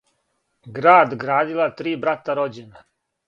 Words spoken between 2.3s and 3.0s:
рођена,